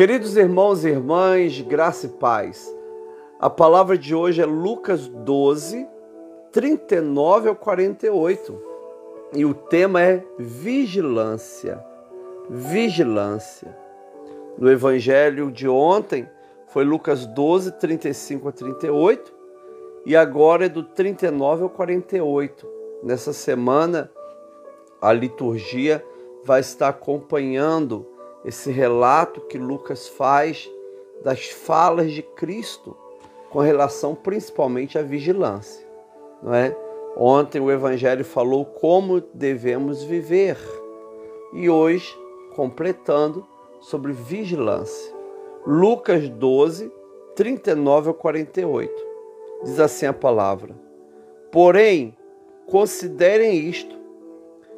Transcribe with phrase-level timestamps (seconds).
[0.00, 2.74] Queridos irmãos e irmãs, graça e paz.
[3.38, 5.86] A palavra de hoje é Lucas 12,
[6.50, 8.62] 39 ao 48.
[9.34, 11.84] E o tema é vigilância.
[12.48, 13.76] Vigilância.
[14.56, 16.26] No evangelho de ontem
[16.68, 19.34] foi Lucas 12, 35 a 38.
[20.06, 22.66] E agora é do 39 ao 48.
[23.02, 24.10] Nessa semana,
[24.98, 26.02] a liturgia
[26.42, 28.09] vai estar acompanhando
[28.44, 30.70] esse relato que Lucas faz
[31.22, 32.96] das falas de Cristo
[33.50, 35.86] com relação principalmente à vigilância,
[36.42, 36.76] não é?
[37.16, 40.56] Ontem o evangelho falou como devemos viver
[41.52, 42.16] e hoje
[42.54, 43.46] completando
[43.80, 45.14] sobre vigilância.
[45.66, 46.90] Lucas 12,
[47.34, 49.06] 39 a 48.
[49.64, 50.74] Diz assim a palavra:
[51.50, 52.16] Porém,
[52.66, 53.98] considerem isto: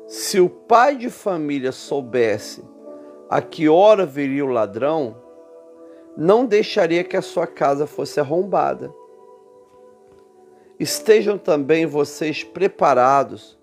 [0.06, 2.64] se o pai de família soubesse
[3.32, 5.16] a que hora viria o ladrão,
[6.14, 8.92] não deixaria que a sua casa fosse arrombada.
[10.78, 13.58] Estejam também vocês preparados,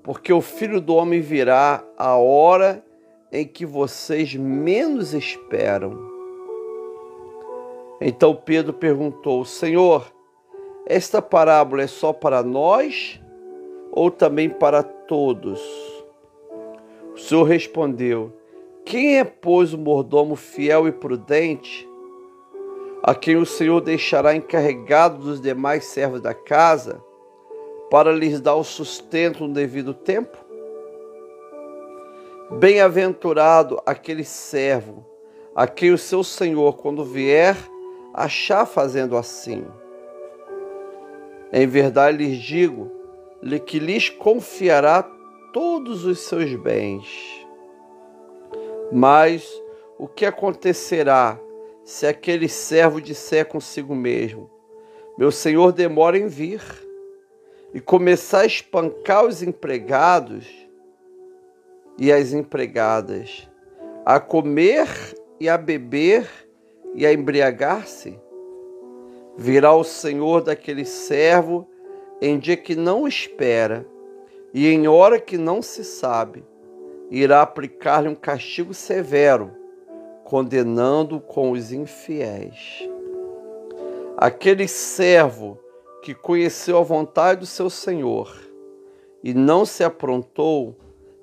[0.00, 2.84] porque o filho do homem virá a hora
[3.32, 5.98] em que vocês menos esperam.
[8.00, 10.06] Então Pedro perguntou: Senhor,
[10.86, 13.20] esta parábola é só para nós
[13.90, 15.60] ou também para todos?
[17.12, 18.43] O Senhor respondeu:
[18.84, 21.88] quem é, pois, o mordomo fiel e prudente,
[23.02, 27.02] a quem o Senhor deixará encarregado dos demais servos da casa,
[27.90, 30.36] para lhes dar o sustento no devido tempo?
[32.58, 35.04] Bem-aventurado aquele servo,
[35.54, 37.56] a quem o seu Senhor, quando vier,
[38.12, 39.66] achar fazendo assim.
[41.52, 42.90] Em verdade lhes digo
[43.66, 45.02] que lhes confiará
[45.52, 47.43] todos os seus bens.
[48.96, 49.44] Mas
[49.98, 51.36] o que acontecerá
[51.84, 54.48] se aquele servo disser consigo mesmo:
[55.18, 56.62] Meu senhor demora em vir,
[57.74, 60.46] e começar a espancar os empregados
[61.98, 63.50] e as empregadas,
[64.06, 64.86] a comer
[65.40, 66.30] e a beber
[66.94, 68.16] e a embriagar-se?
[69.36, 71.66] Virá o senhor daquele servo
[72.22, 73.84] em dia que não espera
[74.52, 76.44] e em hora que não se sabe
[77.20, 79.52] irá aplicar-lhe um castigo severo,
[80.24, 82.88] condenando com os infiéis.
[84.16, 85.58] Aquele servo
[86.02, 88.34] que conheceu a vontade do seu senhor
[89.22, 90.76] e não se aprontou,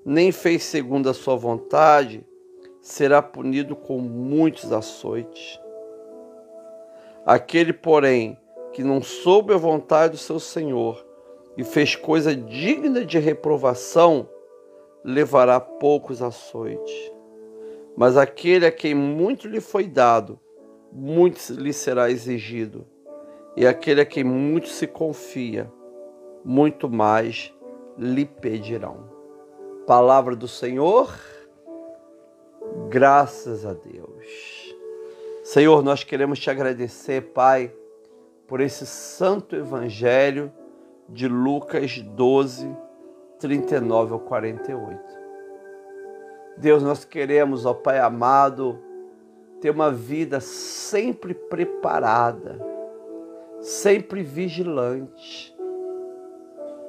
[0.06, 2.26] nem fez segundo a sua vontade,
[2.82, 5.60] será punido com muitos açoites.
[7.26, 8.38] Aquele, porém,
[8.74, 11.06] que não soube a vontade do seu senhor
[11.58, 14.28] e fez coisa digna de reprovação,
[15.04, 17.12] levará poucos açoites.
[17.96, 20.40] Mas aquele a quem muito lhe foi dado,
[20.92, 22.86] muito lhe será exigido.
[23.56, 25.72] E aquele a quem muito se confia,
[26.44, 27.54] muito mais
[27.98, 29.10] lhe pedirão.
[29.86, 31.14] Palavra do Senhor,
[32.90, 34.76] graças a Deus.
[35.44, 37.74] Senhor, nós queremos te agradecer, Pai,
[38.48, 40.52] por esse santo evangelho
[41.10, 42.74] de Lucas 12,
[43.42, 45.00] 39 ao 48.
[46.58, 48.80] Deus, nós queremos, ó Pai amado,
[49.60, 52.60] ter uma vida sempre preparada,
[53.60, 55.56] sempre vigilante,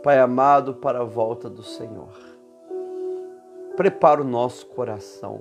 [0.03, 2.13] Pai amado, para a volta do Senhor.
[3.75, 5.41] Prepara o nosso coração,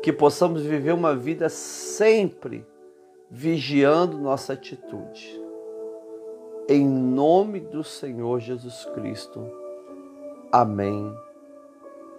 [0.00, 2.64] que possamos viver uma vida sempre
[3.28, 5.45] vigiando nossa atitude
[6.68, 9.40] em nome do Senhor Jesus Cristo.
[10.50, 11.16] Amém.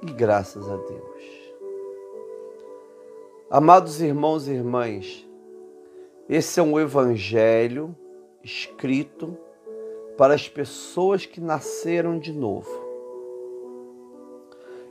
[0.01, 1.47] E graças a Deus.
[3.49, 5.27] Amados irmãos e irmãs,
[6.29, 7.95] esse é um evangelho
[8.41, 9.37] escrito
[10.17, 12.69] para as pessoas que nasceram de novo.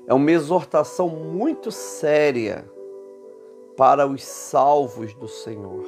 [0.07, 2.71] É uma exortação muito séria
[3.77, 5.85] para os salvos do Senhor,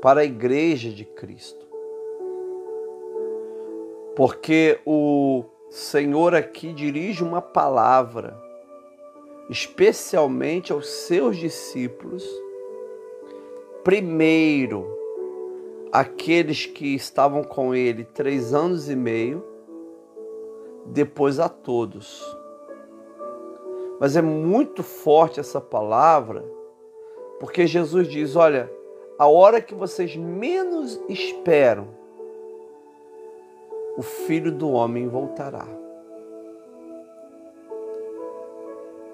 [0.00, 1.69] para a igreja de Cristo
[4.20, 8.38] porque o Senhor aqui dirige uma palavra,
[9.48, 12.22] especialmente aos seus discípulos,
[13.82, 14.86] primeiro,
[15.90, 19.42] aqueles que estavam com ele três anos e meio,
[20.84, 22.22] depois a todos.
[23.98, 26.44] Mas é muito forte essa palavra,
[27.38, 28.70] porque Jesus diz: olha,
[29.18, 31.99] a hora que vocês menos esperam,
[34.00, 35.66] o filho do homem voltará.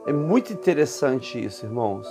[0.06, 2.06] É muito interessante isso, irmãos,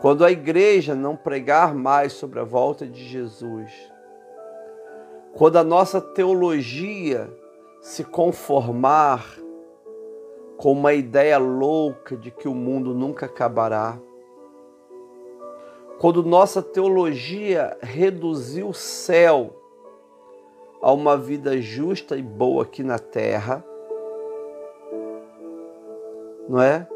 [0.00, 3.70] Quando a igreja não pregar mais sobre a volta de Jesus,
[5.34, 7.30] quando a nossa teologia
[7.80, 9.24] se conformar
[10.56, 13.96] com uma ideia louca de que o mundo nunca acabará,
[16.00, 19.59] quando nossa teologia reduzir o céu
[20.80, 23.64] a uma vida justa e boa aqui na terra,
[26.48, 26.86] não é?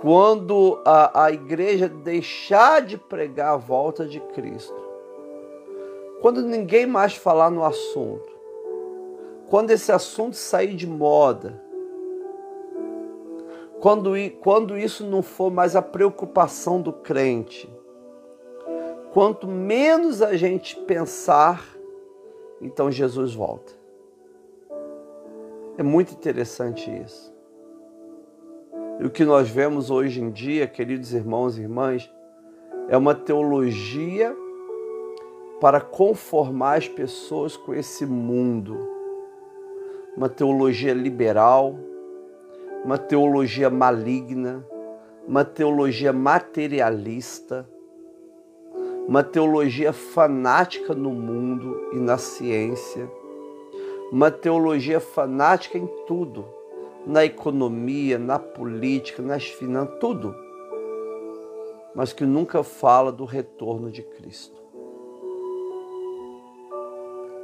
[0.00, 4.82] Quando a, a igreja deixar de pregar a volta de Cristo,
[6.20, 8.30] quando ninguém mais falar no assunto,
[9.48, 11.60] quando esse assunto sair de moda,
[13.80, 17.68] quando, quando isso não for mais a preocupação do crente,
[19.12, 21.71] quanto menos a gente pensar,
[22.62, 23.72] então Jesus volta.
[25.76, 27.32] É muito interessante isso.
[29.00, 32.10] E o que nós vemos hoje em dia, queridos irmãos e irmãs,
[32.88, 34.34] é uma teologia
[35.60, 38.78] para conformar as pessoas com esse mundo.
[40.16, 41.78] Uma teologia liberal,
[42.84, 44.64] uma teologia maligna,
[45.26, 47.68] uma teologia materialista,
[49.08, 53.10] uma teologia fanática no mundo e na ciência,
[54.10, 56.44] uma teologia fanática em tudo
[57.06, 60.34] na economia, na política, nas finanças, tudo,
[61.94, 64.60] mas que nunca fala do retorno de Cristo.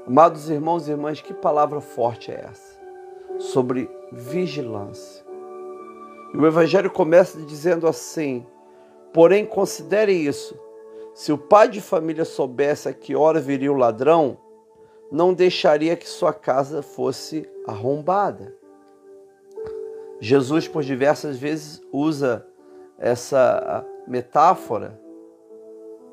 [0.07, 2.79] Amados irmãos e irmãs, que palavra forte é essa?
[3.39, 5.25] Sobre vigilância.
[6.33, 8.47] E o Evangelho começa dizendo assim:
[9.13, 10.59] porém, considere isso.
[11.19, 14.39] Se o pai de família soubesse a que hora viria o ladrão,
[15.11, 18.55] não deixaria que sua casa fosse arrombada.
[20.21, 22.47] Jesus, por diversas vezes, usa
[22.97, 24.97] essa metáfora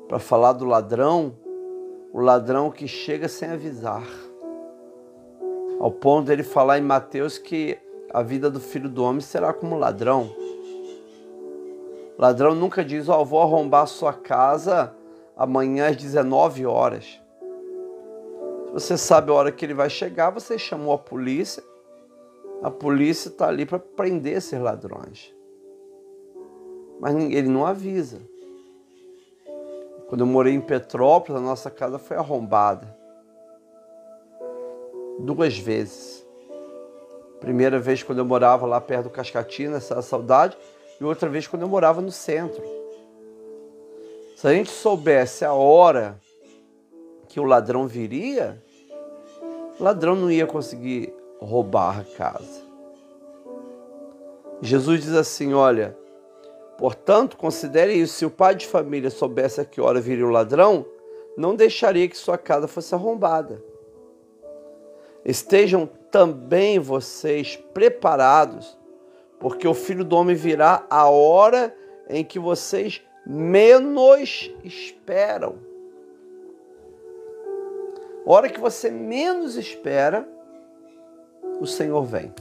[0.08, 1.36] para falar do ladrão,
[2.12, 4.08] o ladrão que chega sem avisar.
[5.78, 7.78] Ao ponto dele falar em Mateus que
[8.12, 10.28] a vida do filho do homem será como ladrão.
[12.18, 14.95] Ladrão nunca diz, ó, oh, vou arrombar sua casa
[15.36, 17.20] amanhã às 19 horas.
[18.66, 21.62] Se você sabe a hora que ele vai chegar, você chamou a polícia,
[22.62, 25.34] a polícia está ali para prender esses ladrões.
[26.98, 28.20] Mas ele não avisa.
[30.08, 32.96] Quando eu morei em Petrópolis, a nossa casa foi arrombada.
[35.18, 36.26] Duas vezes.
[37.40, 40.56] Primeira vez quando eu morava lá perto do Cascatina, essa saudade,
[40.98, 42.75] e outra vez quando eu morava no centro.
[44.46, 46.20] Se a gente soubesse a hora
[47.28, 48.62] que o ladrão viria,
[49.76, 52.62] o ladrão não ia conseguir roubar a casa.
[54.62, 55.98] Jesus diz assim: Olha,
[56.78, 60.86] portanto, considere isso: se o pai de família soubesse a que hora viria o ladrão,
[61.36, 63.60] não deixaria que sua casa fosse arrombada.
[65.24, 68.78] Estejam também vocês preparados,
[69.40, 71.76] porque o filho do homem virá a hora
[72.08, 75.56] em que vocês menos esperam.
[78.24, 80.28] A hora que você menos espera,
[81.60, 82.32] o Senhor vem.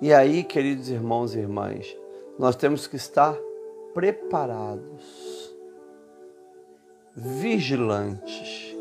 [0.00, 1.96] E aí, queridos irmãos e irmãs,
[2.38, 3.36] nós temos que estar
[3.94, 5.54] preparados,
[7.14, 8.76] vigilantes.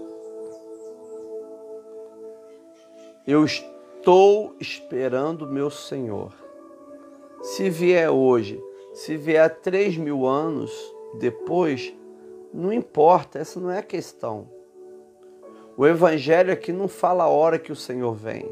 [3.25, 6.44] Eu estou esperando o meu Senhor.
[7.55, 10.73] Se vier hoje, se vier três mil anos
[11.17, 11.93] depois,
[12.53, 14.49] não importa, essa não é a questão.
[15.77, 18.45] O Evangelho aqui não fala a hora que o Senhor vem.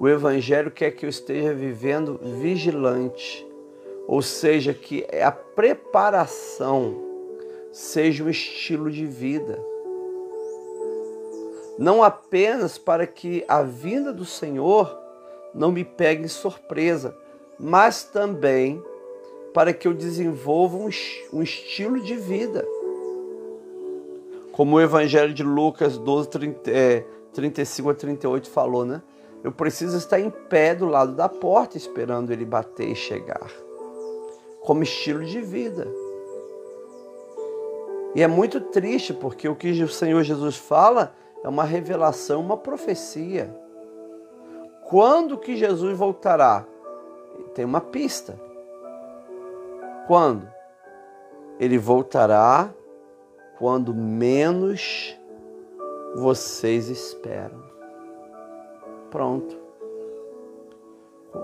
[0.00, 3.46] O Evangelho quer que eu esteja vivendo vigilante,
[4.06, 6.96] ou seja, que a preparação
[7.72, 9.62] seja um estilo de vida.
[11.78, 15.04] Não apenas para que a vinda do Senhor
[15.56, 17.16] não me pegue em surpresa,
[17.58, 18.80] mas também
[19.52, 20.88] para que eu desenvolva um,
[21.32, 22.64] um estilo de vida
[24.56, 29.02] como o Evangelho de Lucas 12, 30, é, 35 a 38 falou, né?
[29.44, 33.50] Eu preciso estar em pé do lado da porta esperando ele bater e chegar.
[34.62, 35.86] Como estilo de vida.
[38.14, 42.56] E é muito triste porque o que o Senhor Jesus fala é uma revelação, uma
[42.56, 43.54] profecia.
[44.88, 46.64] Quando que Jesus voltará?
[47.54, 48.40] Tem uma pista.
[50.06, 50.48] Quando?
[51.58, 52.72] Ele voltará
[53.58, 55.18] quando menos
[56.14, 57.60] vocês esperam.
[59.10, 59.56] Pronto.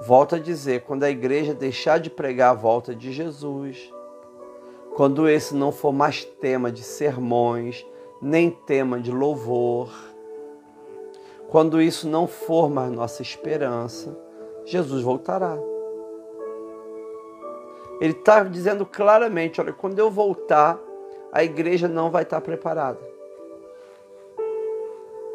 [0.07, 3.93] Volto a dizer, quando a igreja deixar de pregar a volta de Jesus,
[4.95, 7.85] quando esse não for mais tema de sermões,
[8.21, 9.91] nem tema de louvor,
[11.53, 14.17] quando isso não for mais nossa esperança,
[14.65, 15.59] Jesus voltará.
[18.01, 20.81] Ele está dizendo claramente: olha, quando eu voltar,
[21.31, 22.99] a igreja não vai estar preparada.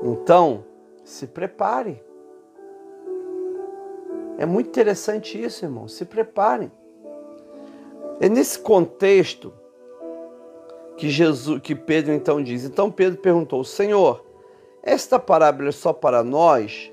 [0.01, 0.65] Então,
[1.03, 2.03] se prepare.
[4.39, 5.88] É muito interessante isso, irmão.
[5.88, 6.71] Se preparem.
[8.19, 9.53] É nesse contexto
[10.97, 12.63] que Jesus, que Pedro então diz.
[12.63, 14.26] Então Pedro perguntou: Senhor,
[14.88, 16.89] esta parábola é só para nós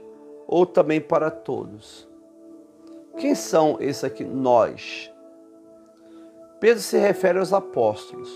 [0.49, 2.09] ou também para todos?
[3.17, 5.09] Quem são esses aqui nós?
[6.59, 8.29] Pedro se refere aos apóstolos,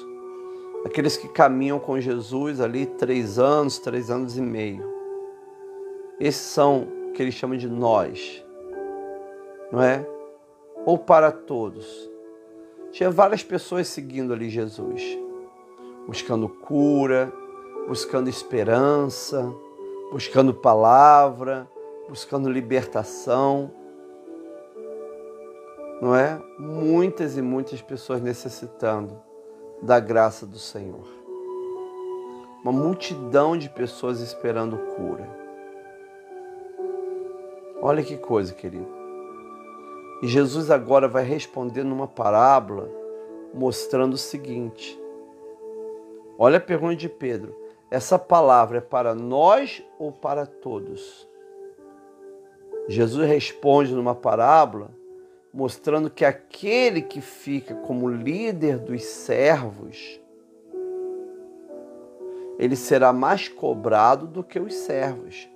[0.84, 4.84] aqueles que caminham com Jesus ali três anos, três anos e meio.
[6.20, 8.44] Esses são que ele chama de nós,
[9.72, 10.06] não é?
[10.86, 12.08] Ou para todos.
[12.92, 15.02] Tinha várias pessoas seguindo ali Jesus,
[16.06, 17.32] buscando cura,
[17.88, 19.50] buscando esperança,
[20.12, 21.66] buscando palavra,
[22.06, 23.70] buscando libertação.
[26.02, 26.38] Não é?
[26.58, 29.18] Muitas e muitas pessoas necessitando
[29.80, 31.08] da graça do Senhor.
[32.62, 35.26] Uma multidão de pessoas esperando cura.
[37.80, 38.86] Olha que coisa, querido.
[40.22, 42.90] E Jesus agora vai responder numa parábola
[43.54, 45.00] mostrando o seguinte.
[46.36, 47.67] Olha a pergunta de Pedro.
[47.90, 51.28] Essa palavra é para nós ou para todos?
[52.88, 54.90] Jesus responde numa parábola
[55.52, 60.20] mostrando que aquele que fica como líder dos servos,
[62.58, 65.48] ele será mais cobrado do que os servos.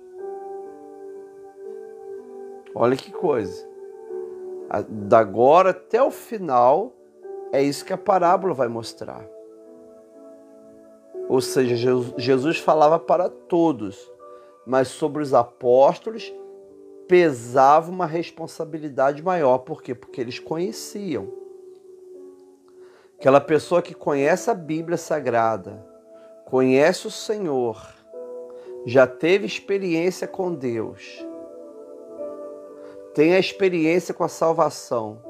[2.75, 3.73] Olha que coisa
[4.89, 6.93] da agora até o final,
[7.51, 9.23] é isso que a parábola vai mostrar.
[11.29, 11.75] Ou seja,
[12.17, 14.11] Jesus falava para todos,
[14.65, 16.33] mas sobre os apóstolos
[17.07, 19.59] pesava uma responsabilidade maior.
[19.59, 19.95] Por quê?
[19.95, 21.31] Porque eles conheciam.
[23.17, 25.85] Aquela pessoa que conhece a Bíblia Sagrada,
[26.45, 27.81] conhece o Senhor,
[28.85, 31.25] já teve experiência com Deus
[33.13, 35.21] tem a experiência com a salvação,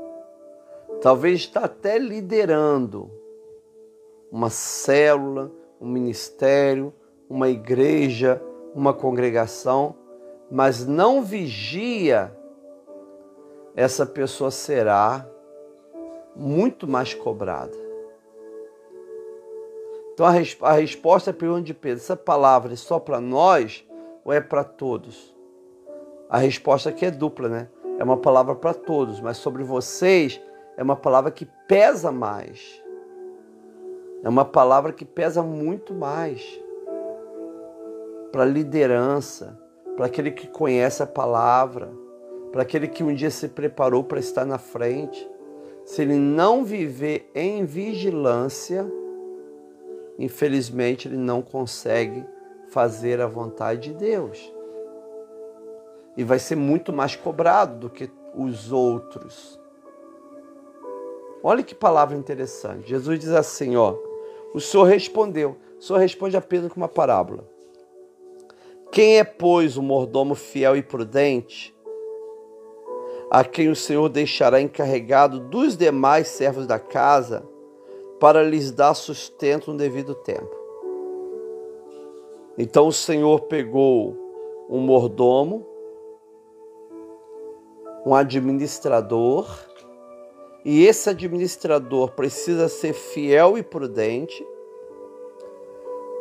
[1.01, 3.11] talvez está até liderando
[4.31, 5.51] uma célula,
[5.83, 6.93] um ministério,
[7.29, 8.41] uma igreja,
[8.73, 9.95] uma congregação,
[10.49, 12.33] mas não vigia,
[13.75, 15.27] essa pessoa será
[16.33, 17.77] muito mais cobrada.
[20.13, 23.85] Então a, res a resposta à pergunta de Pedro: essa palavra é só para nós
[24.23, 25.35] ou é para todos?
[26.29, 27.69] A resposta aqui é dupla, né?
[27.99, 30.41] É uma palavra para todos, mas sobre vocês
[30.77, 32.82] é uma palavra que pesa mais.
[34.23, 36.41] É uma palavra que pesa muito mais
[38.31, 39.59] para a liderança,
[39.97, 41.91] para aquele que conhece a palavra,
[42.51, 45.29] para aquele que um dia se preparou para estar na frente.
[45.83, 48.89] Se ele não viver em vigilância,
[50.17, 52.25] infelizmente ele não consegue
[52.69, 54.53] fazer a vontade de Deus
[56.15, 59.59] e vai ser muito mais cobrado do que os outros.
[61.43, 62.89] Olha que palavra interessante.
[62.89, 63.95] Jesus diz assim, ó:
[64.53, 65.57] O Senhor respondeu.
[65.79, 67.43] O Senhor responde a Pedro com uma parábola.
[68.91, 71.75] Quem é, pois, o mordomo fiel e prudente,
[73.31, 77.43] a quem o Senhor deixará encarregado dos demais servos da casa,
[78.19, 80.55] para lhes dar sustento no devido tempo?
[82.57, 84.15] Então o Senhor pegou
[84.69, 85.73] um mordomo
[88.05, 89.47] um administrador,
[90.65, 94.45] e esse administrador precisa ser fiel e prudente,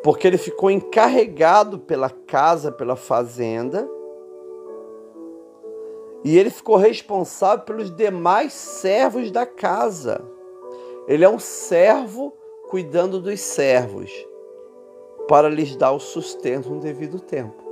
[0.03, 3.89] porque ele ficou encarregado pela casa, pela fazenda,
[6.25, 10.25] e ele ficou responsável pelos demais servos da casa.
[11.07, 12.33] Ele é um servo
[12.69, 14.11] cuidando dos servos,
[15.29, 17.63] para lhes dar o sustento no devido tempo.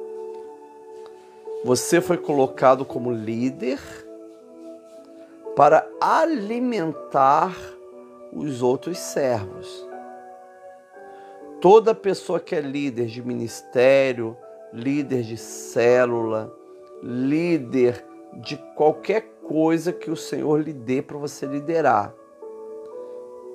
[1.65, 3.81] Você foi colocado como líder
[5.57, 7.57] para alimentar
[8.33, 9.89] os outros servos.
[11.61, 14.37] Toda pessoa que é líder de ministério,
[14.73, 16.53] líder de célula,
[17.03, 18.05] líder
[18.35, 22.15] de qualquer coisa que o Senhor lhe dê para você liderar.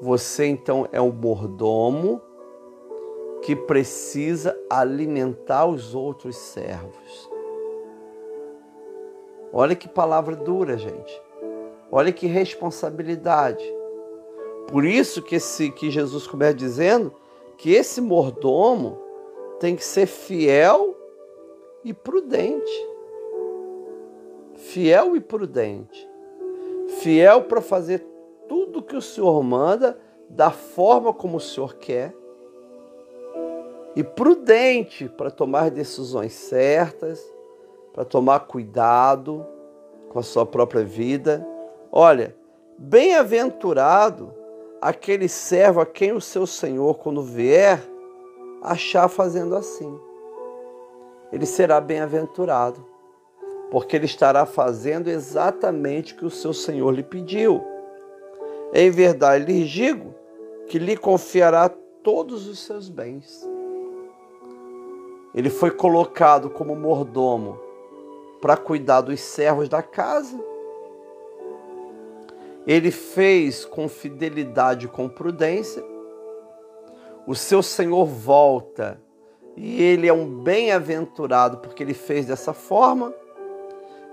[0.01, 2.21] Você então é um mordomo
[3.41, 7.29] que precisa alimentar os outros servos.
[9.53, 11.24] Olha que palavra dura, gente.
[11.95, 13.63] Olha que responsabilidade.
[14.67, 17.13] Por isso que, esse, que Jesus começa dizendo
[17.57, 18.97] que esse mordomo
[19.61, 20.93] tem que ser fiel
[21.85, 22.87] e prudente.
[24.55, 26.05] Fiel e prudente.
[26.99, 28.05] Fiel para fazer
[28.45, 29.97] tudo que o Senhor manda,
[30.29, 32.13] da forma como o Senhor quer.
[33.95, 37.25] E prudente para tomar decisões certas,
[37.93, 39.45] para tomar cuidado
[40.09, 41.54] com a sua própria vida.
[41.97, 42.35] Olha,
[42.77, 44.33] bem-aventurado
[44.81, 47.81] aquele servo a quem o seu Senhor, quando vier,
[48.61, 49.97] achar fazendo assim.
[51.31, 52.85] Ele será bem-aventurado,
[53.71, 57.63] porque ele estará fazendo exatamente o que o seu Senhor lhe pediu.
[58.73, 60.13] Em verdade lhe digo
[60.67, 61.69] que lhe confiará
[62.03, 63.49] todos os seus bens.
[65.33, 67.57] Ele foi colocado como mordomo
[68.41, 70.37] para cuidar dos servos da casa.
[72.65, 75.83] Ele fez com fidelidade e com prudência.
[77.27, 79.01] O seu Senhor volta
[79.55, 83.13] e ele é um bem-aventurado porque ele fez dessa forma.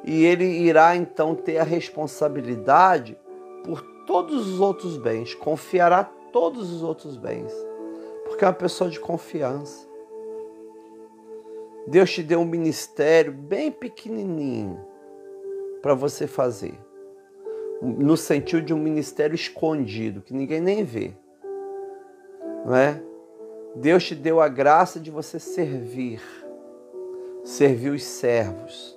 [0.04, 3.16] E ele irá então ter a responsabilidade
[3.64, 7.52] por todos os outros bens, confiará todos os outros bens,
[8.24, 9.86] porque é uma pessoa de confiança.
[11.86, 14.80] Deus te deu um ministério bem pequenininho
[15.80, 16.78] para você fazer.
[17.82, 21.12] No sentido de um ministério escondido, que ninguém nem vê.
[22.64, 23.02] Não é?
[23.74, 26.22] Deus te deu a graça de você servir.
[27.42, 28.96] Servir os servos.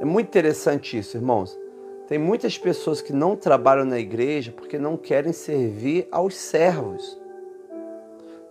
[0.00, 1.58] É muito interessante isso, irmãos.
[2.06, 7.20] Tem muitas pessoas que não trabalham na igreja porque não querem servir aos servos.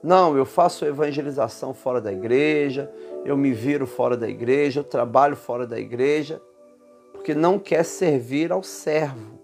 [0.04, 2.92] Não, eu faço evangelização fora da igreja,
[3.24, 6.42] eu me viro fora da igreja, eu trabalho fora da igreja,
[7.22, 9.40] porque não quer servir ao servo.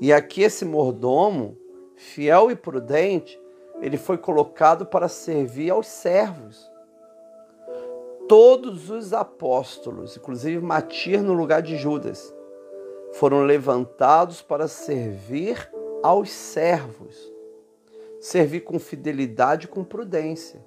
[0.00, 1.56] E aqui esse mordomo,
[1.94, 3.40] fiel e prudente,
[3.80, 6.68] ele foi colocado para servir aos servos.
[8.28, 12.34] Todos os apóstolos, inclusive Matir no lugar de Judas,
[13.12, 15.70] foram levantados para servir
[16.02, 17.38] aos servos
[18.20, 20.60] servir com fidelidade e com prudência.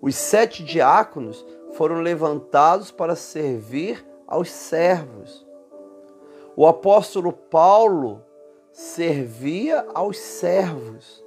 [0.00, 5.46] Os sete diáconos foram levantados para servir aos servos.
[6.56, 8.22] O apóstolo Paulo
[8.72, 11.24] servia aos servos.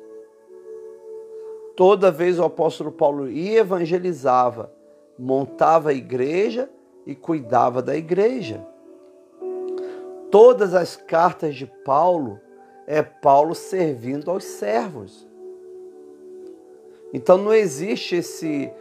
[1.75, 4.71] Toda vez o apóstolo Paulo ia evangelizava,
[5.17, 6.69] montava a igreja
[7.05, 8.65] e cuidava da igreja.
[10.29, 12.39] Todas as cartas de Paulo
[12.85, 15.27] é Paulo servindo aos servos.
[17.13, 18.71] Então não existe esse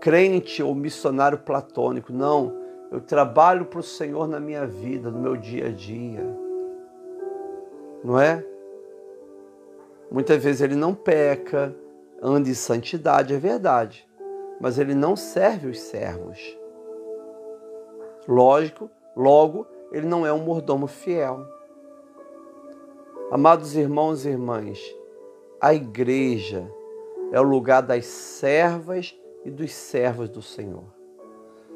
[0.00, 2.56] crente ou missionário platônico, não.
[2.90, 6.24] Eu trabalho para o Senhor na minha vida, no meu dia a dia.
[8.04, 8.44] Não é?
[10.10, 11.74] Muitas vezes ele não peca,
[12.22, 14.08] anda em santidade, é verdade,
[14.60, 16.38] mas ele não serve os servos.
[18.28, 21.44] Lógico, logo, ele não é um mordomo fiel.
[23.30, 24.78] Amados irmãos e irmãs,
[25.60, 26.70] a igreja
[27.32, 29.14] é o lugar das servas
[29.46, 30.84] e dos servos do Senhor.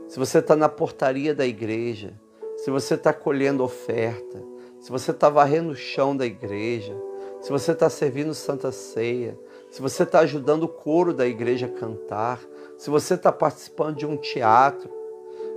[0.08, 2.20] Se você está na portaria da igreja,
[2.56, 4.42] se você está colhendo oferta,
[4.80, 7.00] se você está varrendo o chão da igreja,
[7.40, 9.38] se você está servindo Santa Ceia,
[9.70, 12.40] se você está ajudando o coro da igreja a cantar,
[12.76, 14.90] se você está participando de um teatro,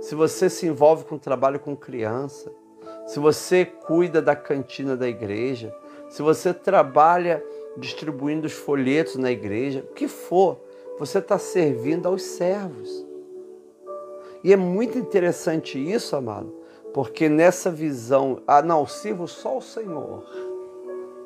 [0.00, 2.52] se você se envolve com trabalho com criança,
[3.08, 5.74] se você cuida da cantina da igreja,
[6.08, 7.44] se você trabalha
[7.76, 10.60] distribuindo os folhetos na igreja, o que for,
[10.98, 13.04] você está servindo aos servos.
[14.42, 16.54] E é muito interessante isso, amado,
[16.92, 20.24] porque nessa visão, ah, não, sirvo só o Senhor.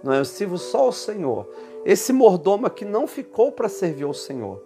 [0.03, 1.49] Não, eu sirvo só ao Senhor.
[1.85, 4.63] Esse mordomo aqui não ficou para servir ao Senhor.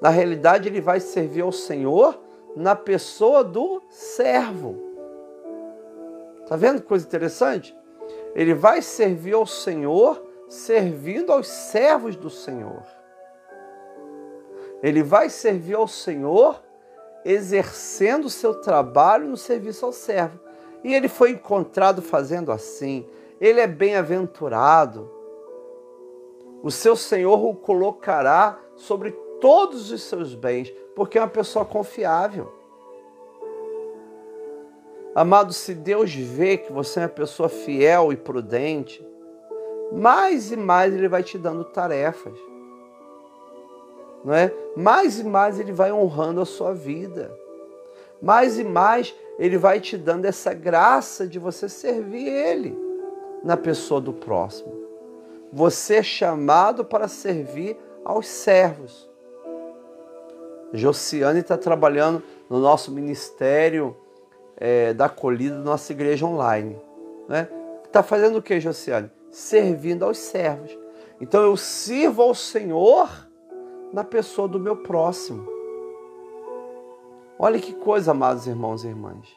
[0.00, 2.18] Na realidade, ele vai servir ao Senhor
[2.54, 4.76] na pessoa do servo.
[6.46, 7.76] Tá vendo que coisa interessante?
[8.34, 12.84] Ele vai servir ao Senhor servindo aos servos do Senhor.
[14.86, 16.62] Ele vai servir ao Senhor
[17.24, 20.38] exercendo o seu trabalho no serviço ao servo.
[20.84, 23.04] E ele foi encontrado fazendo assim.
[23.40, 25.10] Ele é bem-aventurado.
[26.62, 32.54] O seu Senhor o colocará sobre todos os seus bens, porque é uma pessoa confiável.
[35.16, 39.04] Amado, se Deus vê que você é uma pessoa fiel e prudente,
[39.92, 42.38] mais e mais Ele vai te dando tarefas.
[44.26, 44.52] Não é?
[44.76, 47.30] Mais e mais Ele vai honrando a sua vida.
[48.20, 52.76] mais e mais ele vai te dando essa graça de você servir ele
[53.44, 54.72] na pessoa do próximo.
[55.52, 59.08] Você é chamado para servir aos servos.
[60.72, 63.96] Josiane está trabalhando no nosso ministério
[64.56, 66.80] é, da acolhida da nossa igreja online.
[67.28, 67.48] Né?
[67.84, 69.10] Está fazendo o que, Josiane?
[69.30, 70.76] Servindo aos servos.
[71.20, 73.08] Então eu sirvo ao Senhor
[73.92, 75.46] na pessoa do meu próximo.
[77.38, 79.28] Olha que coisa, amados irmãos e irmãs.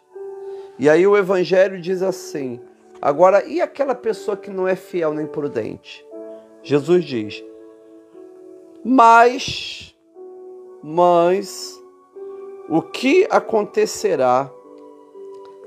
[0.78, 2.60] E aí o Evangelho diz assim:
[3.02, 6.06] agora, e aquela pessoa que não é fiel nem prudente?
[6.64, 7.44] Jesus diz:
[8.84, 9.94] mas,
[10.82, 11.78] mas,
[12.70, 14.50] o que acontecerá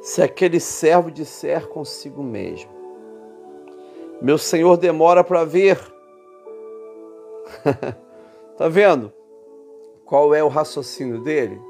[0.01, 2.71] se aquele servo disser consigo mesmo:
[4.21, 5.79] Meu senhor demora para vir?
[8.63, 9.13] tá vendo?
[10.05, 11.61] Qual é o raciocínio dele?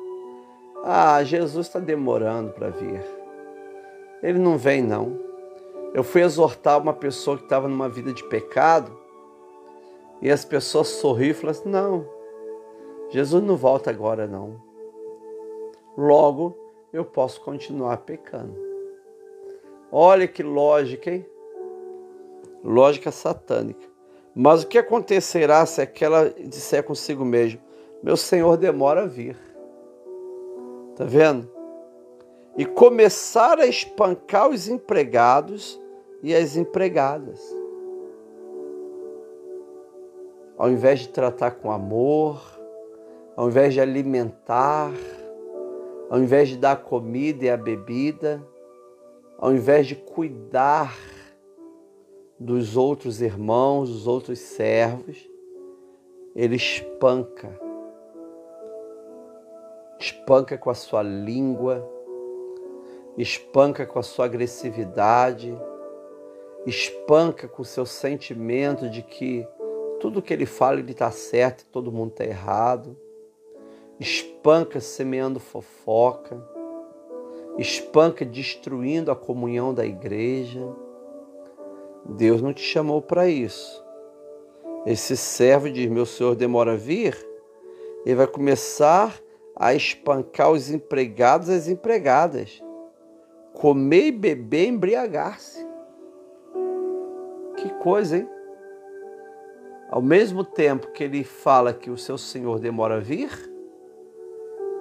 [0.84, 3.02] Ah, Jesus está demorando para vir.
[4.22, 5.18] Ele não vem, não.
[5.94, 8.94] Eu fui exortar uma pessoa que estava numa vida de pecado
[10.20, 12.06] e as pessoas sorriam e falaram assim: não,
[13.08, 14.60] Jesus não volta agora, não.
[15.96, 16.54] Logo,
[16.92, 18.54] eu posso continuar pecando.
[19.90, 21.26] Olha que lógica, hein?
[22.62, 23.91] Lógica satânica.
[24.34, 27.60] Mas o que acontecerá se aquela disser consigo mesmo:
[28.02, 29.36] Meu Senhor demora a vir?
[30.96, 31.50] Tá vendo?
[32.56, 35.80] E começar a espancar os empregados
[36.22, 37.62] e as empregadas
[40.62, 42.40] ao invés de tratar com amor,
[43.34, 44.92] ao invés de alimentar,
[46.08, 48.40] ao invés de dar a comida e a bebida,
[49.38, 50.96] ao invés de cuidar
[52.42, 55.30] dos outros irmãos, dos outros servos,
[56.34, 57.56] ele espanca.
[59.98, 61.88] Espanca com a sua língua,
[63.16, 65.56] espanca com a sua agressividade,
[66.66, 69.46] espanca com o seu sentimento de que
[70.00, 72.96] tudo que ele fala, ele está certo e todo mundo está errado.
[74.00, 76.42] Espanca semeando fofoca.
[77.56, 80.60] Espanca destruindo a comunhão da igreja.
[82.04, 83.82] Deus não te chamou para isso.
[84.86, 87.16] Esse servo diz: Meu senhor demora a vir.
[88.04, 89.14] Ele vai começar
[89.54, 92.62] a espancar os empregados e as empregadas.
[93.52, 95.64] Comer e beber, embriagar-se.
[97.56, 98.28] Que coisa, hein?
[99.88, 103.30] Ao mesmo tempo que ele fala que o seu Senhor demora a vir,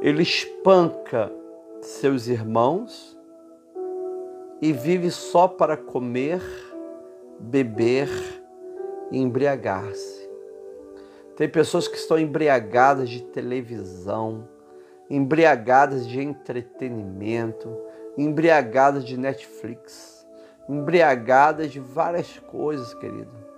[0.01, 1.31] ele espanca
[1.81, 3.19] seus irmãos
[4.61, 6.41] e vive só para comer,
[7.41, 8.09] beber
[9.11, 10.29] e embriagar-se.
[11.35, 14.47] Tem pessoas que estão embriagadas de televisão,
[15.09, 17.69] embriagadas de entretenimento,
[18.17, 20.25] embriagadas de Netflix,
[20.69, 23.51] embriagadas de várias coisas, querido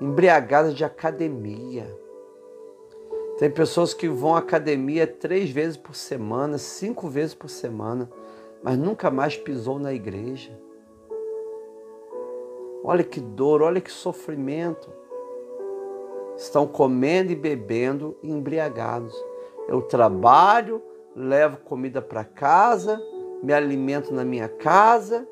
[0.00, 1.86] embriagadas de academia.
[3.38, 8.08] Tem pessoas que vão à academia três vezes por semana, cinco vezes por semana,
[8.62, 10.58] mas nunca mais pisou na igreja.
[12.88, 14.88] Olha que dor, olha que sofrimento.
[16.36, 19.12] Estão comendo e bebendo embriagados.
[19.66, 20.80] Eu trabalho,
[21.12, 23.02] levo comida para casa,
[23.42, 25.26] me alimento na minha casa,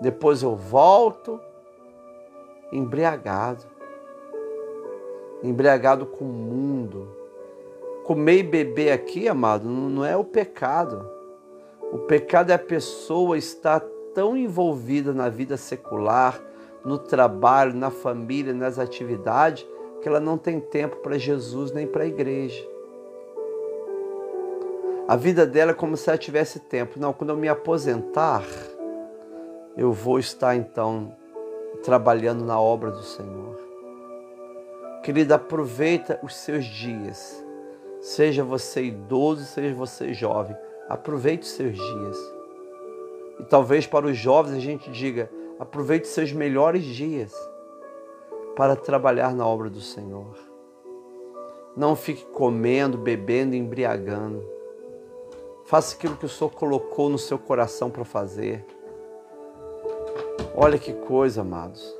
[0.00, 1.40] depois eu volto,
[2.70, 3.66] embriagado,
[5.42, 7.08] embriagado com o mundo.
[8.04, 11.04] Comer e beber aqui, amado, não é o pecado.
[11.92, 13.82] O pecado é a pessoa estar
[14.14, 16.40] tão envolvida na vida secular,
[16.84, 19.66] no trabalho, na família, nas atividades,
[20.00, 22.66] que ela não tem tempo para Jesus nem para a igreja.
[25.06, 27.00] A vida dela é como se ela tivesse tempo.
[27.00, 28.44] Não, quando eu me aposentar,
[29.76, 31.16] eu vou estar então
[31.82, 33.58] trabalhando na obra do Senhor.
[35.02, 37.42] Querida, aproveita os seus dias.
[38.00, 40.56] Seja você idoso, seja você jovem,
[40.88, 42.37] aproveite os seus dias.
[43.40, 47.32] E talvez para os jovens a gente diga: aproveite seus melhores dias
[48.56, 50.36] para trabalhar na obra do Senhor.
[51.76, 54.44] Não fique comendo, bebendo, embriagando.
[55.64, 58.64] Faça aquilo que o Senhor colocou no seu coração para fazer.
[60.56, 61.96] Olha que coisa, amados.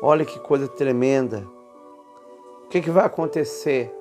[0.00, 1.44] Olha que coisa tremenda.
[2.64, 3.92] O que, que vai acontecer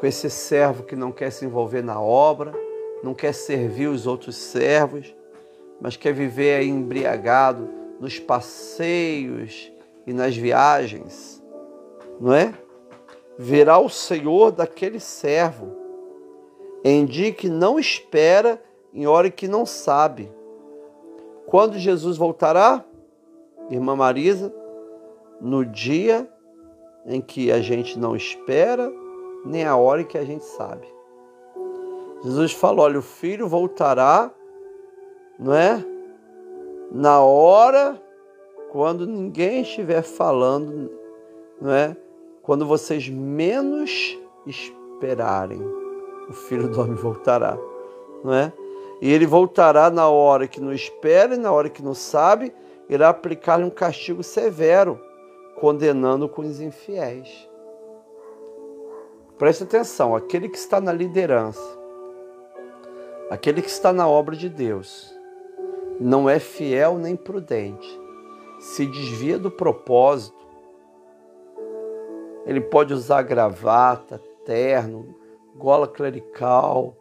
[0.00, 2.52] com esse servo que não quer se envolver na obra,
[3.02, 5.14] não quer servir os outros servos,
[5.80, 9.72] mas quer viver embriagado nos passeios
[10.06, 11.42] e nas viagens,
[12.20, 12.54] não é?
[13.38, 15.74] Verá o Senhor daquele servo,
[16.84, 20.30] em dia que não espera, em hora que não sabe.
[21.46, 22.84] Quando Jesus voltará,
[23.70, 24.54] irmã Marisa,
[25.40, 26.28] no dia
[27.06, 28.92] em que a gente não espera,
[29.44, 30.86] nem a hora que a gente sabe.
[32.22, 34.30] Jesus falou: olha, o filho voltará,
[35.38, 35.84] não é?
[36.92, 38.00] Na hora
[38.70, 40.90] quando ninguém estiver falando,
[41.60, 41.96] não é?
[42.42, 45.60] Quando vocês menos esperarem,
[46.28, 47.58] o filho do homem voltará,
[48.22, 48.52] não é?
[49.00, 52.54] E ele voltará na hora que não espera e na hora que não sabe,
[52.88, 55.00] irá aplicar-lhe um castigo severo,
[55.58, 57.48] condenando com os infiéis.
[59.36, 61.79] Preste atenção, aquele que está na liderança,
[63.30, 65.14] aquele que está na obra de Deus,
[66.00, 67.88] não é fiel nem prudente,
[68.58, 70.40] se desvia do propósito,
[72.44, 75.14] ele pode usar gravata, terno,
[75.54, 76.96] gola clerical,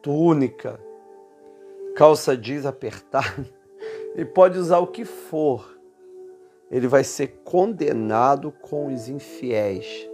[0.00, 0.80] túnica,
[1.94, 3.46] calça jeans apertada.
[4.14, 5.76] Ele pode usar o que for.
[6.70, 10.08] Ele vai ser condenado com os infiéis.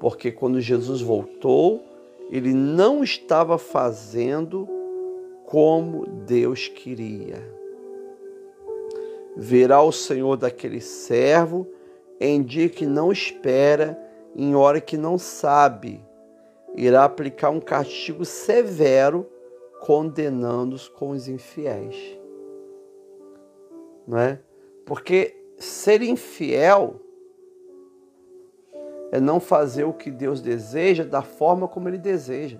[0.00, 1.82] Porque quando Jesus voltou,
[2.30, 4.68] ele não estava fazendo
[5.44, 7.56] como Deus queria
[9.36, 11.66] verá o Senhor daquele servo
[12.18, 14.00] em dia que não espera,
[14.34, 16.02] em hora que não sabe.
[16.74, 19.28] Irá aplicar um castigo severo,
[19.82, 22.18] condenando-os com os infiéis.
[24.06, 24.40] Não é?
[24.86, 26.96] Porque ser infiel
[29.12, 32.58] é não fazer o que Deus deseja da forma como Ele deseja.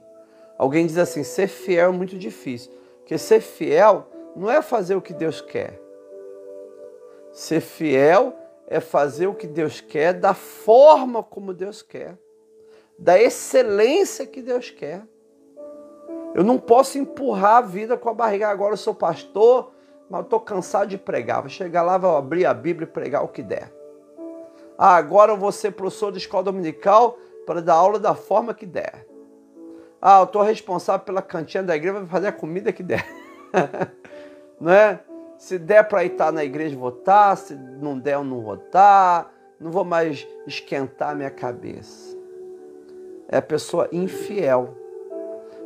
[0.59, 2.73] Alguém diz assim: ser fiel é muito difícil.
[2.99, 5.81] Porque ser fiel não é fazer o que Deus quer.
[7.33, 8.35] Ser fiel
[8.67, 12.19] é fazer o que Deus quer da forma como Deus quer,
[12.99, 15.03] da excelência que Deus quer.
[16.35, 18.49] Eu não posso empurrar a vida com a barriga.
[18.49, 19.73] Agora eu sou pastor,
[20.11, 21.41] mas eu estou cansado de pregar.
[21.41, 23.76] Vou chegar lá, vou abrir a Bíblia e pregar o que der.
[24.79, 28.67] Ah, agora eu vou ser professor de escola dominical para dar aula da forma que
[28.67, 29.07] der.
[30.01, 33.07] Ah, eu estou responsável pela cantina da igreja, vou fazer a comida que der.
[34.61, 35.01] não é?
[35.39, 37.37] Se der para ir estar na igreja, votar.
[37.37, 39.33] Se não der, eu não votar.
[39.59, 42.17] Não vou mais esquentar minha cabeça.
[43.29, 44.77] É a pessoa infiel.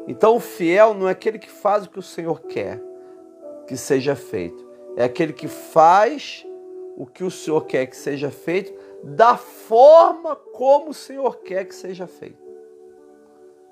[0.07, 2.81] Então, o fiel não é aquele que faz o que o Senhor quer
[3.67, 4.69] que seja feito.
[4.97, 6.45] É aquele que faz
[6.97, 11.75] o que o Senhor quer que seja feito da forma como o Senhor quer que
[11.75, 12.51] seja feito.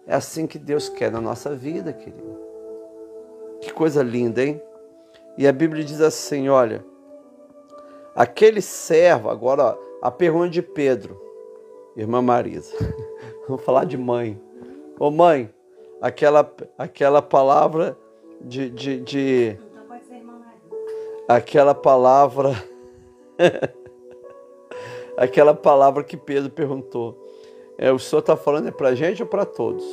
[0.06, 2.38] É assim que Deus quer na nossa vida, querido.
[3.60, 4.62] Que coisa linda, hein?
[5.36, 6.84] E a Bíblia diz assim: olha,
[8.14, 11.20] aquele servo, agora a pergunta de Pedro,
[11.96, 12.74] irmã Marisa,
[13.46, 14.40] vamos falar de mãe.
[14.98, 15.52] Ô mãe,
[16.00, 17.96] aquela, aquela palavra
[18.40, 18.70] de.
[18.70, 19.58] de, de
[21.28, 22.52] aquela palavra.
[25.18, 27.18] aquela palavra que Pedro perguntou.
[27.76, 29.84] É, o Senhor está falando é para a gente ou para todos?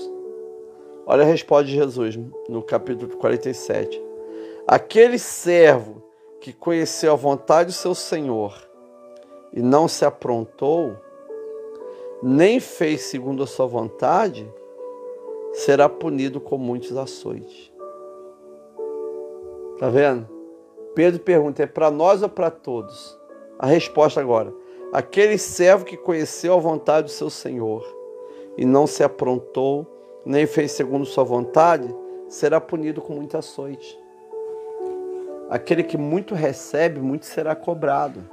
[1.06, 4.02] Olha a resposta de Jesus no capítulo 47.
[4.68, 6.04] Aquele servo
[6.40, 8.56] que conheceu a vontade do seu senhor
[9.52, 10.96] e não se aprontou,
[12.22, 14.48] nem fez segundo a sua vontade,
[15.54, 17.72] será punido com muitos açoites.
[19.80, 20.28] Tá vendo?
[20.94, 23.20] Pedro pergunta: é para nós ou para todos?
[23.60, 24.54] A resposta agora:
[24.96, 27.86] aquele servo que conheceu a vontade do seu senhor
[28.58, 29.86] e não se aprontou,
[30.26, 31.94] nem fez segundo sua vontade,
[32.30, 34.00] será punido com muitos açoite.
[35.50, 38.24] Aquele que muito recebe, muito será cobrado.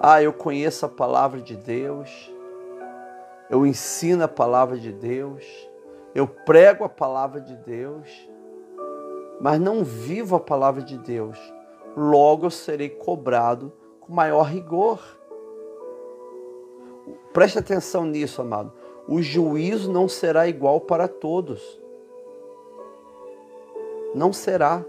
[0.00, 2.34] Ah, eu conheço a palavra de Deus,
[3.48, 5.44] eu ensino a palavra de Deus,
[6.12, 8.28] eu prego a palavra de Deus,
[9.40, 11.38] mas não vivo a palavra de Deus.
[11.96, 13.72] Logo eu serei cobrado
[14.08, 14.98] com maior rigor.
[17.32, 18.72] Preste atenção nisso, amado.
[19.06, 21.78] O juízo não será igual para todos.
[24.14, 24.82] Não será.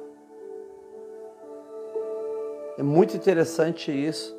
[2.77, 4.38] É muito interessante isso.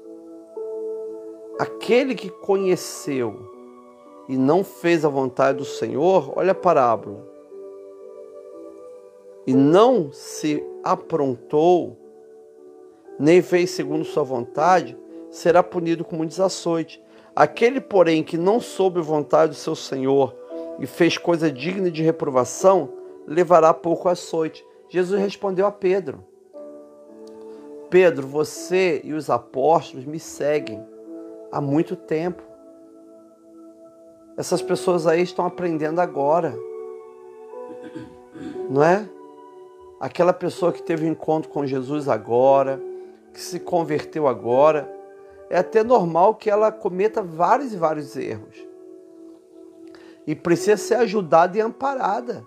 [1.59, 3.51] Aquele que conheceu
[4.29, 7.29] e não fez a vontade do Senhor, olha a parábola.
[9.47, 12.00] E não se aprontou,
[13.21, 14.97] nem fez segundo sua vontade,
[15.31, 16.99] será punido com muitos açoites.
[17.37, 20.35] Aquele, porém, que não soube a vontade do seu Senhor
[20.79, 22.95] e fez coisa digna de reprovação,
[23.27, 24.65] levará pouco açoite.
[24.89, 26.25] Jesus respondeu a Pedro:
[27.91, 30.83] Pedro, você e os apóstolos me seguem
[31.53, 32.43] há muito tempo.
[34.35, 36.57] Essas pessoas aí estão aprendendo agora.
[38.71, 39.07] Não é?
[40.01, 42.81] Aquela pessoa que teve um encontro com Jesus agora,
[43.33, 44.91] que se converteu agora,
[45.49, 48.57] é até normal que ela cometa vários e vários erros.
[50.27, 52.47] E precisa ser ajudada e amparada.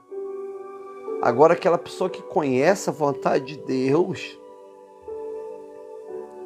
[1.21, 4.39] Agora, aquela pessoa que conhece a vontade de Deus,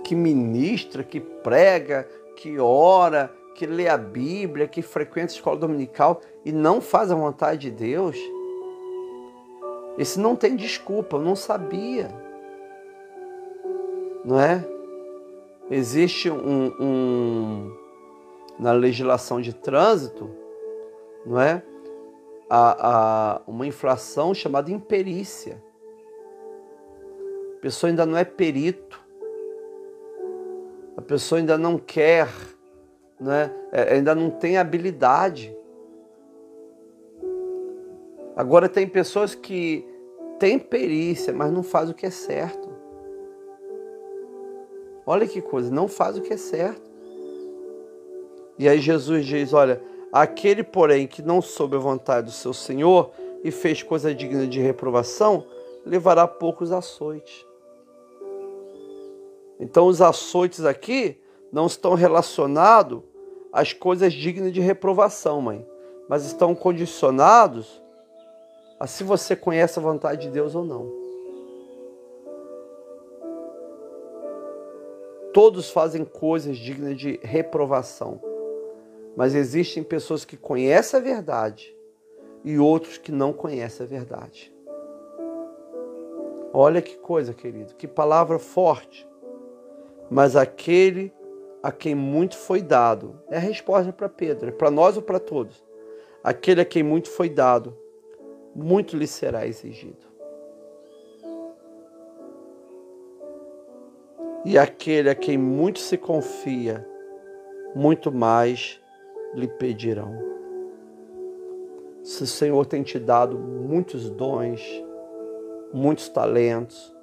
[0.04, 6.22] que ministra, que prega, que ora, que lê a Bíblia, que frequenta a escola dominical
[6.46, 8.18] e não faz a vontade de Deus,
[9.98, 12.27] esse não tem desculpa, eu não sabia.
[14.28, 14.68] Não é?
[15.72, 17.78] Existe um, um
[18.60, 20.30] na legislação de trânsito,
[21.26, 21.64] não é?
[22.50, 25.64] A, a, uma inflação chamada imperícia.
[27.58, 29.02] A pessoa ainda não é perito,
[30.98, 32.28] a pessoa ainda não quer
[33.20, 33.52] né?
[33.92, 35.56] Ainda não tem habilidade.
[38.36, 39.86] Agora tem pessoas que
[40.38, 42.67] têm perícia, mas não faz o que é certo.
[45.10, 46.82] Olha que coisa, não faz o que é certo.
[48.60, 53.12] E aí Jesus diz: Olha, aquele, porém, que não soube a vontade do seu Senhor
[53.42, 55.46] e fez coisa digna de reprovação,
[55.86, 57.46] levará poucos açoites.
[59.58, 61.18] Então, os açoites aqui
[61.54, 63.02] não estão relacionados
[63.54, 65.66] às coisas dignas de reprovação, mãe,
[66.10, 67.82] mas estão condicionados
[68.78, 71.07] a se você conhece a vontade de Deus ou não.
[75.38, 78.20] Todos fazem coisas dignas de reprovação,
[79.16, 81.78] mas existem pessoas que conhecem a verdade
[82.44, 84.52] e outros que não conhecem a verdade.
[86.52, 89.08] Olha que coisa, querido, que palavra forte.
[90.10, 91.14] Mas aquele
[91.62, 93.22] a quem muito foi dado.
[93.30, 95.64] É a resposta para Pedro, é para nós ou para todos.
[96.24, 97.78] Aquele a quem muito foi dado,
[98.56, 100.17] muito lhe será exigido.
[104.46, 106.88] E aquele a quem muito se confia,
[107.76, 108.80] muito mais
[109.34, 110.18] lhe pedirão.
[112.04, 114.62] Se o Senhor tem te dado muitos dons,
[115.74, 116.96] muitos talentos,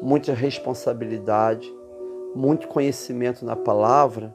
[0.00, 1.72] muita responsabilidade,
[2.34, 4.34] muito conhecimento na palavra,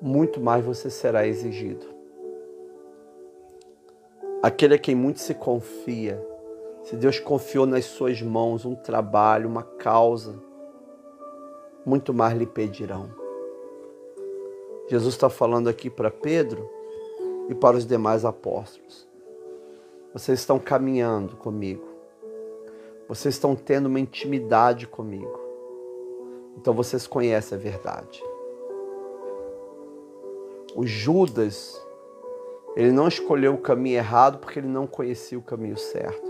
[0.00, 1.86] muito mais você será exigido.
[4.42, 6.24] Aquele a quem muito se confia,
[6.88, 10.40] se Deus confiou nas suas mãos um trabalho, uma causa,
[11.84, 13.10] muito mais lhe pedirão.
[14.88, 16.68] Jesus está falando aqui para Pedro
[17.48, 19.06] e para os demais apóstolos.
[20.12, 21.98] Vocês estão caminhando comigo
[23.08, 25.40] vocês estão tendo uma intimidade comigo.
[26.58, 28.22] Então vocês conhecem a verdade.
[30.76, 31.80] O Judas,
[32.76, 36.27] ele não escolheu o caminho errado porque ele não conhecia o caminho certo.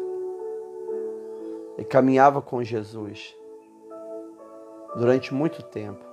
[1.78, 3.36] Ele caminhava com Jesus
[4.96, 6.04] durante muito tempo.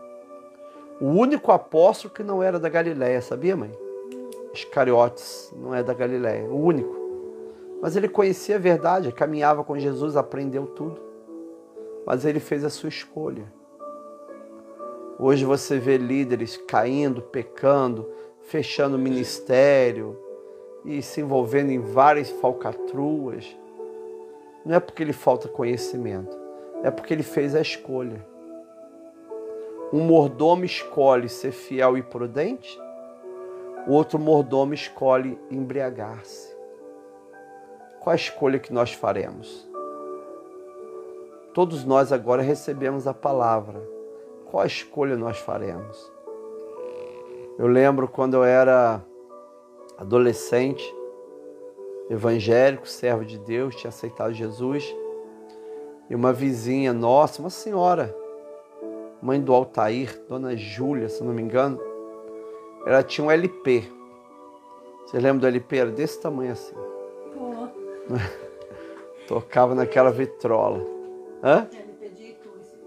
[1.01, 3.71] O único apóstolo que não era da Galiléia, sabia, mãe?
[4.54, 6.95] Iscariotes não é da Galiléia, o único.
[7.82, 11.01] Mas ele conhecia a verdade, caminhava com Jesus, aprendeu tudo.
[12.06, 13.51] Mas ele fez a sua escolha.
[15.17, 18.08] Hoje você vê líderes caindo, pecando,
[18.41, 20.15] fechando ministério
[20.86, 23.58] e se envolvendo em várias falcatruas.
[24.65, 26.36] Não é porque ele falta conhecimento,
[26.84, 28.25] é porque ele fez a escolha.
[29.93, 32.80] Um mordomo escolhe ser fiel e prudente,
[33.88, 36.56] o outro mordomo escolhe embriagar-se.
[37.99, 39.67] Qual a escolha que nós faremos?
[41.54, 43.80] Todos nós agora recebemos a palavra.
[44.49, 46.12] Qual a escolha nós faremos?
[47.58, 49.01] Eu lembro quando eu era
[49.97, 50.84] adolescente,
[52.09, 54.85] evangélico, servo de Deus, tinha aceitado Jesus,
[56.09, 58.15] e uma vizinha nossa, uma senhora,
[59.21, 61.80] mãe do Altair, dona Júlia, se não me engano,
[62.86, 63.84] ela tinha um LP.
[65.05, 65.77] Você lembra do LP?
[65.77, 66.75] Era desse tamanho assim.
[69.27, 70.86] Tocava naquela vitrola.
[71.43, 71.67] Hã?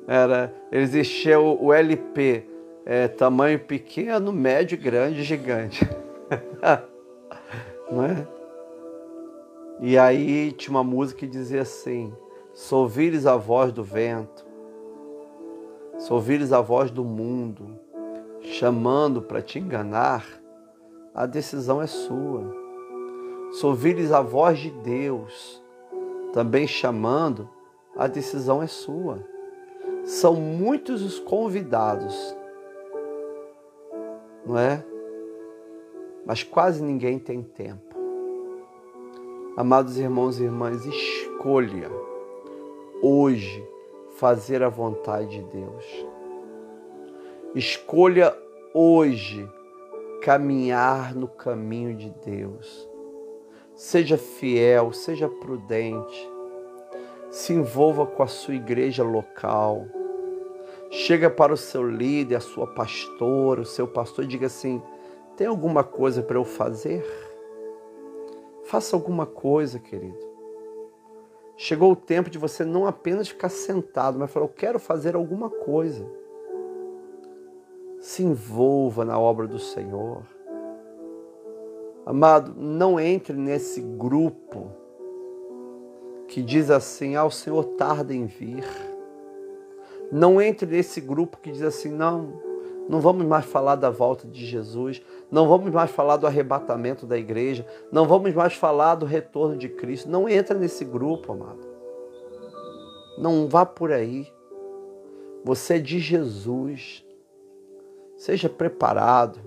[0.06, 2.44] Era, existia o, o LP,
[2.86, 5.84] é, tamanho pequeno, médio, grande, gigante.
[7.90, 8.37] Não é?
[9.80, 12.12] E aí tinha uma música que dizia assim:
[12.52, 14.46] Se ouvires a voz do vento,
[15.98, 17.78] se ouvires a voz do mundo,
[18.40, 20.26] chamando para te enganar,
[21.14, 22.68] a decisão é sua
[23.50, 25.62] se ouvires a voz de Deus,
[26.32, 27.48] também chamando,
[27.96, 29.24] a decisão é sua.
[30.04, 32.36] São muitos os convidados,
[34.44, 34.84] não é?
[36.24, 37.87] mas quase ninguém tem tempo.
[39.58, 41.90] Amados irmãos e irmãs, escolha
[43.02, 43.68] hoje
[44.12, 46.06] fazer a vontade de Deus.
[47.56, 48.38] Escolha
[48.72, 49.50] hoje
[50.22, 52.88] caminhar no caminho de Deus.
[53.74, 56.30] Seja fiel, seja prudente.
[57.28, 59.86] Se envolva com a sua igreja local.
[60.88, 64.80] Chega para o seu líder, a sua pastora, o seu pastor e diga assim:
[65.36, 67.27] tem alguma coisa para eu fazer?
[68.68, 70.18] Faça alguma coisa, querido.
[71.56, 75.48] Chegou o tempo de você não apenas ficar sentado, mas falar: eu quero fazer alguma
[75.48, 76.06] coisa.
[77.98, 80.22] Se envolva na obra do Senhor.
[82.04, 84.70] Amado, não entre nesse grupo
[86.28, 88.66] que diz assim: ah, o Senhor tarda em vir.
[90.12, 92.38] Não entre nesse grupo que diz assim: não,
[92.88, 97.18] não vamos mais falar da volta de Jesus, não vamos mais falar do arrebatamento da
[97.18, 100.08] igreja, não vamos mais falar do retorno de Cristo.
[100.08, 101.68] Não entra nesse grupo, amado.
[103.18, 104.32] Não vá por aí.
[105.44, 107.04] Você é de Jesus.
[108.16, 109.38] Seja preparado,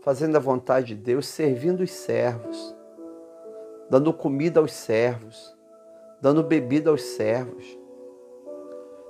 [0.00, 2.74] fazendo a vontade de Deus, servindo os servos,
[3.90, 5.54] dando comida aos servos,
[6.22, 7.76] dando bebida aos servos.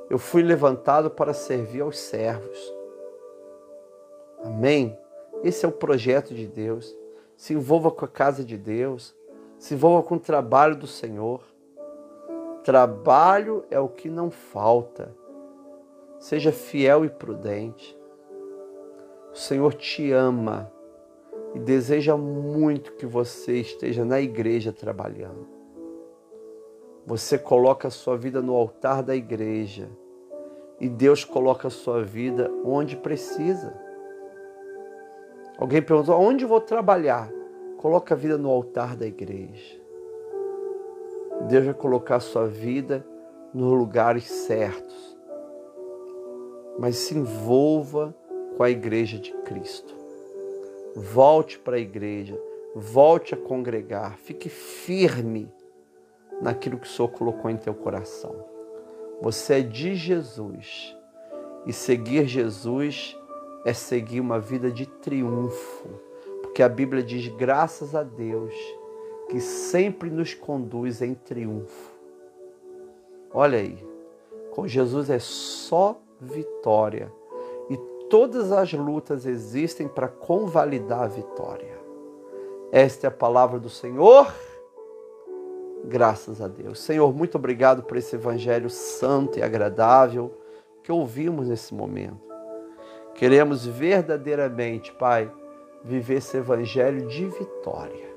[0.09, 2.78] Eu fui levantado para servir aos servos.
[4.43, 4.99] Amém?
[5.43, 6.97] Esse é o projeto de Deus.
[7.36, 9.14] Se envolva com a casa de Deus.
[9.59, 11.43] Se envolva com o trabalho do Senhor.
[12.62, 15.14] Trabalho é o que não falta.
[16.18, 17.97] Seja fiel e prudente.
[19.32, 20.72] O Senhor te ama
[21.55, 25.47] e deseja muito que você esteja na igreja trabalhando.
[27.07, 29.89] Você coloca a sua vida no altar da igreja
[30.80, 33.88] e Deus coloca a sua vida onde precisa.
[35.59, 37.31] Alguém perguntou: onde vou trabalhar?
[37.77, 39.79] Coloca a vida no altar da igreja.
[41.49, 43.05] Deus vai colocar a sua vida
[43.53, 45.19] nos lugares certos.
[46.79, 48.15] Mas se envolva
[48.57, 49.95] com a igreja de Cristo.
[50.95, 52.41] Volte para a igreja,
[52.75, 55.53] volte a congregar, fique firme
[56.41, 58.35] naquilo que o Senhor colocou em teu coração.
[59.21, 60.97] Você é de Jesus
[61.67, 63.18] e seguir Jesus
[63.65, 65.89] é seguir uma vida de triunfo,
[66.43, 68.55] porque a Bíblia diz: graças a Deus
[69.29, 71.93] que sempre nos conduz em triunfo.
[73.33, 73.85] Olha aí,
[74.53, 77.13] com Jesus é só vitória
[77.69, 77.77] e
[78.09, 81.79] todas as lutas existem para convalidar a vitória.
[82.73, 84.33] Esta é a palavra do Senhor.
[85.85, 86.81] Graças a Deus.
[86.81, 90.35] Senhor, muito obrigado por esse evangelho santo e agradável
[90.83, 92.28] que ouvimos nesse momento.
[93.19, 95.29] Queremos verdadeiramente, Pai,
[95.83, 98.09] viver esse evangelho de vitória,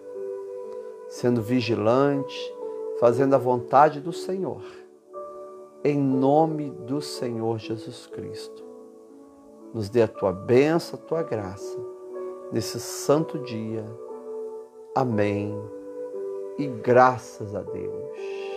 [1.10, 2.54] sendo vigilante,
[3.00, 4.62] fazendo a vontade do Senhor,
[5.84, 8.64] em nome do Senhor Jesus Cristo.
[9.74, 11.80] Nos dê a tua bênção, a tua graça,
[12.52, 13.84] nesse santo dia.
[14.94, 15.52] Amém.
[16.60, 18.51] E graças a Deus.